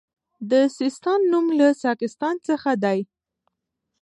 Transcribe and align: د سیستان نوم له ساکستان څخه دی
د 0.49 0.51
سیستان 0.77 1.19
نوم 1.31 1.45
له 1.59 1.67
ساکستان 1.83 2.35
څخه 2.47 2.71
دی 2.83 2.99